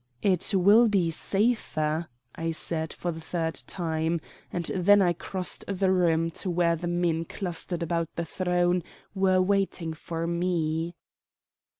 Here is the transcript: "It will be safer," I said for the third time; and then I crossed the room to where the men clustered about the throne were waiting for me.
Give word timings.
"It 0.23 0.51
will 0.55 0.87
be 0.87 1.11
safer," 1.11 2.07
I 2.33 2.49
said 2.49 2.91
for 2.91 3.11
the 3.11 3.21
third 3.21 3.53
time; 3.67 4.19
and 4.51 4.65
then 4.73 4.99
I 4.99 5.13
crossed 5.13 5.63
the 5.67 5.91
room 5.91 6.31
to 6.41 6.49
where 6.49 6.75
the 6.75 6.87
men 6.87 7.23
clustered 7.25 7.83
about 7.83 8.09
the 8.15 8.25
throne 8.25 8.81
were 9.13 9.39
waiting 9.43 9.93
for 9.93 10.25
me. 10.25 10.95